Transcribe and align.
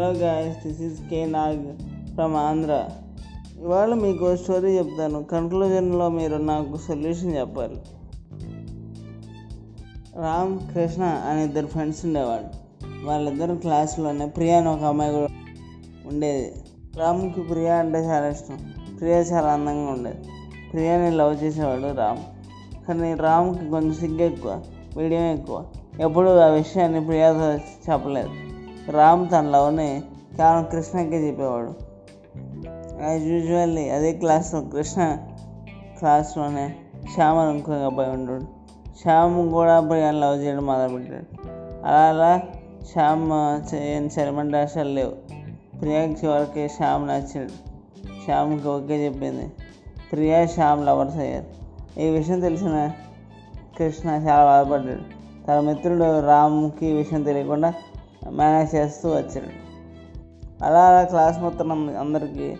Hello 0.00 0.10
guys 0.10 0.66
this 0.66 0.80
is 0.80 1.10
K 1.10 1.26
Nag 1.26 1.76
from 2.14 2.34
Andhra 2.34 2.88
ఇవాళ 3.60 3.94
మీకు 3.94 4.36
story 4.36 4.78
చెప్తాను. 4.78 5.24
కన్క్లూజన్లో 5.24 6.08
మీరు 6.08 6.36
నాకు 6.36 6.76
సొల్యూషన్ 6.76 7.36
చెప్పాలి. 7.36 7.76
రామ్ 10.16 10.58
కృష్ణ 10.74 11.02
అనే 11.02 11.44
ఇద్దరు 11.44 11.66
ఫ్రెండ్స్ 11.66 12.04
ఉండేవాడు 12.06 12.44
వాళ్ళిద్దరు 13.06 13.54
క్లాస్లోనే 13.54 14.26
ప్రియా 14.26 14.58
అని 14.58 14.68
ఒక 14.68 14.82
అమ్మాయి 14.82 15.12
కూడా 15.12 15.28
ఉండేది. 16.06 16.54
రామ్కి 16.96 17.40
ప్రియా 17.40 17.76
అంటే 17.76 17.98
చాలా 17.98 18.28
ఇష్టం. 18.28 18.58
ప్రియా 19.00 19.18
చాలా 19.18 19.52
అందంగా 19.52 19.90
ఉండేది. 19.90 20.18
ప్రియాని 20.72 21.16
లవ్ 21.16 21.44
చేసేవాడు 21.44 21.96
రామ్. 21.96 22.18
కానీ 22.88 23.14
రామ్కి 23.14 23.70
కొంచెం 23.70 23.94
సిగ్గు 23.94 24.22
ఎక్కువ 24.22 24.62
వీడియం 24.96 25.22
ఎక్కువ. 25.22 25.64
ఎప్పుడు 26.00 26.38
ఆ 26.38 26.46
విషయాన్ని 26.46 27.04
ప్రియాతో 27.04 27.54
చెప్పలేదు. 27.92 28.49
రామ్ 28.90 29.28
తన 29.30 29.40
లవ్ని 29.40 30.02
కేవలం 30.36 30.64
కృష్ణకే 30.64 31.28
చెప్పేవాడు. 31.28 31.74
యాజ్ 33.02 33.22
యూజువల్లీ 33.22 33.90
అదే 33.90 34.12
క్లాస్లో 34.12 34.60
కృష్ణ 34.60 35.16
క్లాస్లోనే 35.98 36.76
శ్యామ్ 37.14 37.38
అని 37.38 37.50
ఇంకో 37.50 37.72
అబ్బాయి 37.72 38.10
ఉంటాడు 38.10 38.44
శ్యామ్ 39.02 39.50
కూడా 39.50 39.80
ప్రియాని 39.80 40.20
లవ్ 40.20 40.42
చేయడం 40.42 40.66
మొదలుపెట్టాడు. 40.66 41.48
అలా 41.86 42.08
అలా 42.08 42.42
శ్యామ్ 42.92 43.32
చేయని 43.74 44.10
సెలమెంట్ 44.10 44.76
లేవు. 44.76 45.12
ప్రియాకి 45.78 46.12
చివరికి 46.12 46.68
శ్యామ్ 46.68 47.08
నచ్చాడు. 47.08 47.70
శ్యామ్కి 48.24 48.68
ఓకే 48.68 49.06
చెప్పింది. 49.06 49.52
ప్రియా 50.12 50.46
శ్యామ్ 50.46 50.86
లవర్స్ 50.86 51.16
అయ్యారు. 51.16 51.46
ఈ 52.00 52.08
విషయం 52.08 52.40
తెలిసిన 52.40 52.90
కృష్ణ 53.78 54.08
చాలా 54.08 54.44
బాధపడ్డాడు. 54.44 55.20
తన 55.46 55.60
మిత్రుడు 55.60 56.26
రామ్కి 56.26 56.86
ఈ 56.86 56.92
విషయం 56.92 57.22
తెలియకుండా 57.22 57.74
మేనేజ్ 58.28 58.74
చేస్తూ 58.74 59.10
వచ్చాడు. 59.10 59.70
అలా 60.64 60.82
అలా 60.84 61.04
క్లాస్ 61.04 61.38
మొత్తం 61.38 61.88
అందరికీ 61.96 62.56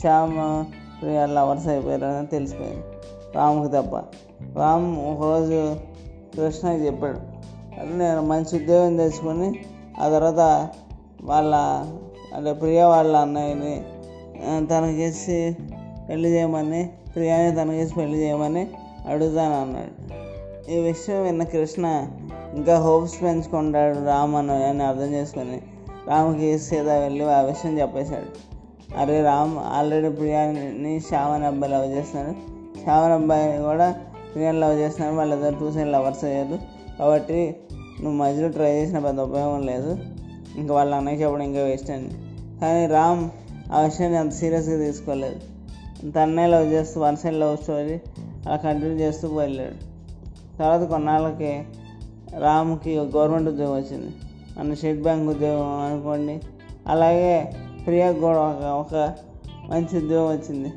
శ్యామ్ 0.00 0.64
ప్రియా 1.02 1.26
లవర్స్ 1.26 1.68
అయిపోయారని 1.68 2.26
తెలిసిపోయింది. 2.26 2.84
రాముకి 3.34 3.72
తప్ప 3.72 3.96
రామ్ 4.58 4.98
ఒకరోజు 4.98 5.76
కృష్ణకి 6.36 6.86
చెప్పాడు 6.86 7.18
అంటే 7.80 7.94
నేను 7.94 8.22
మంచి 8.22 8.62
ఉద్యోగం 8.62 8.96
తెచ్చుకొని 8.96 9.64
ఆ 10.00 10.08
తర్వాత 10.08 10.68
వాళ్ళ 11.22 11.54
అంటే 12.36 12.52
ప్రియ 12.52 12.84
వాళ్ళ 12.84 13.16
అన్నయ్యని 13.16 13.84
తనకేసి 14.66 15.56
పెళ్ళి 16.08 16.28
చేయమని 16.28 16.90
ప్రియాని 17.14 17.56
తనకేసి 17.56 17.94
పెళ్ళి 17.94 18.18
చేయమని 18.18 18.70
అడుగుతాను 19.08 19.60
అన్నాడు. 19.62 20.12
ఈ 20.70 20.78
విషయం 20.78 21.22
విన్న 21.22 21.42
కృష్ణ 21.42 22.06
ఇంకా 22.54 22.78
హోప్స్ 22.78 23.22
పెంచుకుంటాడు 23.22 24.06
రామ్ 24.06 24.34
అని 24.34 24.64
అని 24.64 24.82
అర్థం 24.82 25.12
చేసుకొని 25.12 25.62
రామ్కి 26.08 26.58
సీదా 26.58 26.98
వెళ్ళి 26.98 27.24
ఆ 27.24 27.40
విషయం 27.40 27.78
చెప్పేశాడు. 27.78 28.52
అరే 28.96 29.22
రామ్ 29.22 29.58
ఆల్రెడీ 29.58 30.08
ప్రియాని 30.08 31.00
శ్యామన్ 31.00 31.44
అబ్బాయి 31.44 31.72
లవ్ 31.72 31.86
చేస్తున్నాడు 31.86 32.36
శ్యామన్ 32.82 33.12
అబ్బాయి 33.12 33.62
కూడా 33.62 33.96
ప్రియాని 34.34 34.60
లవ్ 34.60 34.78
చేస్తున్నాడు 34.78 35.16
వాళ్ళిద్దరు 35.16 35.54
టూ 35.54 35.72
సైడ్ 35.72 35.92
లవర్స్ 35.92 36.24
అయ్యారు. 36.24 36.58
కాబట్టి 36.98 37.56
నువ్వు 38.02 38.18
మధ్యలో 38.18 38.48
ట్రై 38.48 38.72
చేసిన 38.72 38.98
పెద్ద 38.98 39.20
ఉపయోగం 39.20 39.66
లేదు. 39.66 39.98
ఇంకా 40.56 40.74
వాళ్ళ 40.74 40.94
అన్నయ్య 40.94 41.22
చెప్పడం 41.22 41.42
ఇంకా 41.42 41.60
వేస్ట్ 41.60 41.90
అని 41.90 42.08
కానీ 42.60 42.86
రామ్ 42.86 43.30
ఆ 43.72 43.80
విషయాన్ని 43.80 44.18
అంత 44.18 44.32
సీరియస్గా 44.32 44.84
తీసుకోలేదు. 44.84 45.40
తన్నే 46.10 46.46
లవ్ 46.46 46.72
చేస్తూ 46.72 47.00
వన్ 47.00 47.16
సైడ్ 47.16 47.34
లవ్ 47.34 47.56
స్టోరీ 47.56 48.00
అలా 48.46 48.56
కంటిన్యూ 48.56 48.98
చేస్తూ 48.98 49.28
వెళ్ళాడు. 49.28 49.91
తర్వాత 50.58 50.82
కొన్నాళ్ళకి 50.88 51.64
రాముకి 52.38 52.98
గవర్నమెంట్ 52.98 53.48
ఉద్యోగం 53.48 53.76
వచ్చింది. 53.76 54.14
మన 54.58 54.74
స్టేట్ 54.74 55.02
బ్యాంక్ 55.02 55.30
ఉద్యోగం 55.30 55.80
అనుకోండి. 55.80 56.40
అలాగే 56.86 57.52
ప్రియాకి 57.86 58.20
కూడా 58.20 58.38
ఒక 58.38 58.64
ఒక 58.64 59.14
మంచి 59.70 60.04
ఉద్యోగం 60.04 60.26
వచ్చింది. 60.36 60.72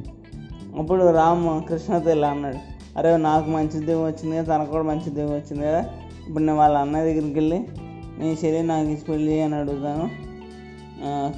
అప్పుడు 0.80 1.12
రాము 1.12 1.64
కృష్ణతో 1.70 2.12
ఇలా 2.12 2.30
అన్నాడు. 2.30 2.58
అరే 2.98 3.18
నాకు 3.18 3.50
మంచి 3.50 3.78
ఉద్యోగం 3.78 4.06
వచ్చింది 4.06 4.38
కదా 4.38 4.58
తనకు 4.58 4.72
కూడా 4.72 4.84
మంచి 4.84 5.10
ఉద్యోగం 5.10 5.34
వచ్చింది 5.34 5.66
కదా. 5.66 5.86
ఇప్పుడు 6.28 6.44
నేను 6.44 6.58
వాళ్ళ 6.58 6.78
అన్నయ్య 6.78 7.06
దగ్గరికి 7.06 7.34
వెళ్ళి 7.34 7.68
నీ 8.20 8.36
శరీరం 8.36 8.68
నాకు 8.68 8.88
ఇచ్చి 8.88 9.04
పెళ్ళి 9.10 9.42
అని 9.42 9.56
అడుగుతాను. 9.56 10.10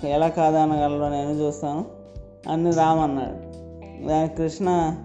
ఎలా 0.07 0.27
కాదనగలరో 0.27 1.09
నేను 1.09 1.31
చూస్తాను 1.31 1.85
అని 2.49 2.71
రామ్ 2.71 2.99
అన్నాడు. 2.99 3.35
దానికి 4.07 4.35
కృష్ణ 4.35 4.95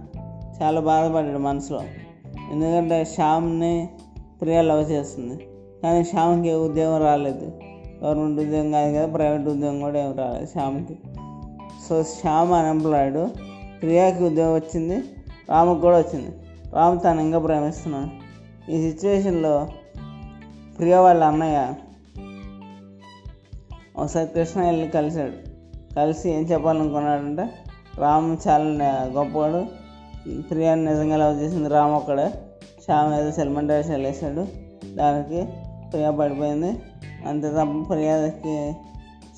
చాలా 0.63 0.81
బాధపడ్డాడు 0.81 1.39
మనసులో. 1.39 1.81
ఎందుకంటే 2.53 3.05
శ్యామ్ని 3.05 3.89
ప్రియ 4.41 4.63
లవ్ 4.63 4.93
చేస్తుంది. 4.93 5.49
కానీ 5.83 6.05
శ్యామ్కి 6.05 6.49
ఏ 6.49 6.55
ఉద్యోగం 6.55 7.03
రాలేదు. 7.03 7.53
గవర్నమెంట్ 8.05 8.41
ఉద్యోగం 8.41 8.71
కాదు 8.71 8.95
కదా 8.95 9.07
ప్రైవేట్ 9.07 9.49
ఉద్యోగం 9.49 9.81
కూడా 9.81 9.99
ఏం 9.99 10.17
రాలేదు 10.19 10.47
శ్యామ్కి. 10.47 10.99
సో 11.89 12.03
శ్యామ్ 12.03 12.53
అన్ఎంప్లాయిడ్ 12.53 13.31
ప్రియాకి 13.83 14.25
ఉద్యోగం 14.25 14.55
వచ్చింది 14.55 14.97
రాముకి 15.51 15.81
కూడా 15.81 15.99
వచ్చింది. 15.99 16.37
రామ్ 16.73 16.99
తను 17.05 17.21
ఇంకా 17.21 17.39
ప్రేమిస్తున్నాడు. 17.39 18.23
ఈ 18.71 18.91
సిచ్యువేషన్లో 18.91 19.69
ప్రియ 20.79 20.97
వాళ్ళ 20.97 21.25
అన్నయ్య 21.25 21.75
ఒకసారి 23.97 24.27
కృష్ణ 24.27 24.61
వెళ్ళి 24.63 24.89
కలిశాడు. 24.89 25.33
కలిసి 25.95 26.31
ఏం 26.31 26.43
చెప్పాలనుకున్నాడంటే 26.43 27.49
రామ్ 27.99 28.37
చాలా 28.49 29.11
గొప్పవాడు 29.13 29.82
ప్రియాన్ని 30.51 30.87
నిజంగా 30.87 31.17
లవ్ 31.17 31.43
చేసింది 31.43 31.69
రామ్ 31.69 31.93
ఒక్కడే. 31.93 32.35
శ్యామ్ 32.85 33.15
ఏదో 33.15 33.31
సెల్మన్ 33.31 33.69
డాష్ 33.69 33.91
వెళ్ళేసాడు 33.91 34.47
దానికి 34.97 35.45
ప్రియా 35.91 36.11
పడిపోయింది. 36.11 36.83
అంతే 37.27 37.51
తప్ప 37.51 37.93
ప్రియాకి 37.93 38.73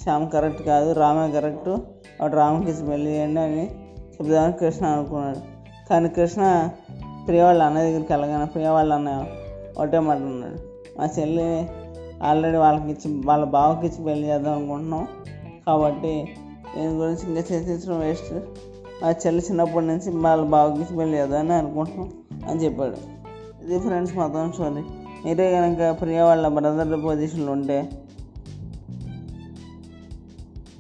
శ్యామ్ 0.03 0.31
కరెక్ట్ 0.31 0.63
కాదు 0.63 0.93
రామే 0.93 1.33
కరెక్ట్. 1.33 1.69
వాడు 2.21 2.37
రామ్కి 2.37 2.71
ఇచ్చి 2.71 2.87
పెళ్ళి 2.87 3.11
చేయండి 3.11 3.41
అని 3.41 3.71
చెప్దామని 4.01 4.53
కృష్ణ 4.53 4.87
అనుకున్నాడు. 4.87 5.39
కానీ 5.91 6.09
కృష్ణ 6.09 6.69
ప్రియ 7.27 7.43
వాళ్ళ 7.43 7.63
అన్నయ్య 7.63 7.87
దగ్గరికి 7.87 8.13
వెళ్ళగానే 8.13 8.45
ప్రియ 8.45 8.69
వాళ్ళ 8.69 8.93
అన్నయ్య 8.93 9.25
ఒకటే 9.79 9.99
మాట 9.99 10.17
ఉన్నాడు 10.17 10.59
మా 11.01 11.09
చెల్లి 11.19 11.71
ఆల్రెడీ 12.23 12.57
వాళ్ళకి 12.57 12.91
ఇచ్చి 12.91 13.23
వాళ్ళ 13.27 13.45
బావకి 13.45 13.87
ఇచ్చి 13.87 14.05
పెళ్ళి 14.05 14.29
చేద్దాం 14.29 14.55
అనుకుంటున్నాం. 14.59 15.09
కాబట్టి 15.67 16.29
దీని 16.77 16.95
గురించి 16.95 17.29
ఇంకా 17.29 17.41
చర్చించడం 17.41 18.01
వేస్ట్ 18.01 18.35
ఆ 19.05 19.09
చెల్లి 19.23 19.43
చిన్నప్పటి 19.51 19.87
నుంచి 19.87 20.11
వాళ్ళ 20.27 20.43
బావకి 20.55 20.83
ఇచ్చి 20.83 20.97
పెళ్ళి 20.97 21.17
చేద్దామని 21.19 21.53
అనుకుంటున్నాం 21.53 22.09
అని 22.51 22.59
చెప్పాడు. 22.65 22.99
ఇది 23.65 23.79
ఫ్రెండ్స్ 23.79 24.15
మొత్తం 24.17 24.53
స్టోరీ 24.53 24.83
మీరే 25.25 25.47
కనుక 25.53 26.01
ప్రియ 26.01 26.21
వాళ్ళ 26.21 26.49
బ్రదర్ 26.49 27.05
పొజిషన్లో 27.05 27.53
ఉంటే 27.53 27.79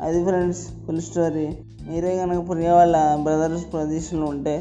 అది 0.02 0.18
ఫ్రెండ్స్ 0.24 0.62
ఫుల్ 0.86 1.02
స్టోరీ 1.02 1.46
మీరే 1.88 2.12
కనుక 2.16 2.40
ప్రియ 2.48 2.70
వాళ్ళ 2.70 2.96
బ్రదర్స్ 3.22 3.66
పొజిషన్లో 3.74 4.26
ఉంటే 4.26 4.54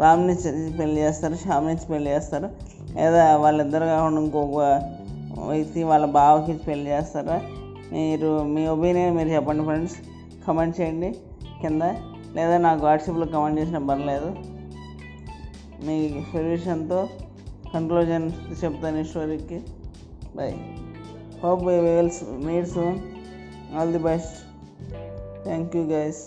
రామ్ని 0.00 0.34
పెళ్ళి 0.78 0.98
చేస్తారు 1.00 1.34
శ్యామ్ని 1.34 1.76
పెళ్ళి 1.92 2.10
చేస్తారు. 2.10 2.48
లేదా 2.96 3.24
వాళ్ళిద్దరు 3.36 3.84
కాకుండా 3.84 4.20
ఇంకొక 4.20 4.60
వ్యక్తి 5.48 5.82
వాళ్ళ 5.82 6.06
బావకి 6.18 6.52
పెళ్ళి 6.68 6.88
చేస్తారా? 6.90 7.36
మీరు 7.92 8.30
మీ 8.54 8.62
ఒపీనియన్ 8.66 9.16
మీరు 9.16 9.28
చెప్పండి 9.28 9.64
ఫ్రెండ్స్ 9.64 9.96
కమెంట్ 10.46 10.80
చేయండి. 10.80 11.10
కింద 11.60 11.84
లేదా 12.36 12.56
నాకు 12.58 12.82
వాట్సాప్లో 12.86 13.26
కమెంట్ 13.26 13.60
చేసినా 13.60 13.80
పర్లేదు 13.88 14.30
మీ 15.86 15.96
సొల్యూషన్తో 16.32 17.00
కన్క్లూజన్ 17.72 18.26
చెప్తాను 18.64 18.98
ఈ 18.98 19.04
స్టోరీకి 19.04 19.58
bye 20.36 20.50
hope 21.42 21.62
bye 21.64 21.76
will 21.80 22.12
meet 22.46 22.68
soon 22.68 22.98
all 23.76 23.92
the 23.92 24.02
best 24.02 24.36
thank 25.44 25.76
you 25.76 25.84
guys 25.84 26.22